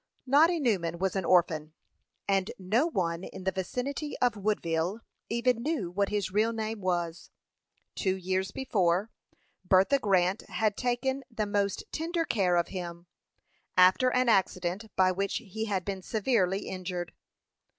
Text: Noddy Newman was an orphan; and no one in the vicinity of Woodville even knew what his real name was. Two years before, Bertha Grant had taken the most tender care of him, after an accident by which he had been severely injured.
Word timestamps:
Noddy 0.25 0.59
Newman 0.59 0.97
was 0.97 1.15
an 1.15 1.25
orphan; 1.25 1.73
and 2.27 2.49
no 2.57 2.87
one 2.87 3.23
in 3.23 3.43
the 3.43 3.51
vicinity 3.51 4.17
of 4.17 4.35
Woodville 4.35 5.01
even 5.29 5.61
knew 5.61 5.91
what 5.91 6.09
his 6.09 6.31
real 6.31 6.51
name 6.53 6.81
was. 6.81 7.29
Two 7.93 8.15
years 8.15 8.49
before, 8.49 9.11
Bertha 9.63 9.99
Grant 9.99 10.41
had 10.49 10.75
taken 10.75 11.23
the 11.29 11.45
most 11.45 11.83
tender 11.91 12.25
care 12.25 12.55
of 12.55 12.69
him, 12.69 13.05
after 13.77 14.11
an 14.11 14.27
accident 14.27 14.85
by 14.95 15.11
which 15.11 15.35
he 15.37 15.65
had 15.65 15.85
been 15.85 16.01
severely 16.01 16.67
injured. 16.67 17.13